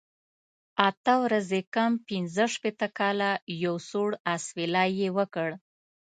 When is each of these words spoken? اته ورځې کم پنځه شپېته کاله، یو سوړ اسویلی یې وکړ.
اته 0.89 1.13
ورځې 1.23 1.59
کم 1.75 1.91
پنځه 2.07 2.45
شپېته 2.53 2.87
کاله، 2.97 3.31
یو 3.65 3.75
سوړ 3.89 4.09
اسویلی 4.35 4.89
یې 4.99 5.09
وکړ. 5.17 5.49